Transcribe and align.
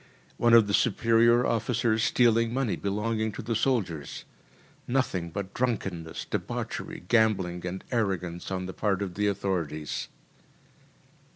One 0.37 0.55
of 0.55 0.65
the 0.65 0.73
superior 0.73 1.45
officers 1.45 2.01
stealing 2.03 2.51
money 2.51 2.75
belonging 2.75 3.31
to 3.33 3.43
the 3.43 3.55
soldiers. 3.55 4.25
Nothing 4.87 5.29
but 5.29 5.53
drunkenness, 5.53 6.25
debauchery, 6.25 7.03
gambling, 7.07 7.67
and 7.67 7.83
arrogance 7.91 8.49
on 8.49 8.65
the 8.65 8.73
part 8.73 9.03
of 9.03 9.13
the 9.13 9.27
authorities. 9.27 10.07